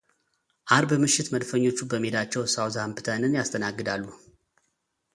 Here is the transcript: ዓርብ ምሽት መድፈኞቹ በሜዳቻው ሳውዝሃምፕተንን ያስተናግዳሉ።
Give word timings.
ዓርብ 0.75 0.91
ምሽት 1.03 1.27
መድፈኞቹ 1.33 1.77
በሜዳቻው 1.91 2.43
ሳውዝሃምፕተንን 2.55 3.37
ያስተናግዳሉ። 3.39 4.03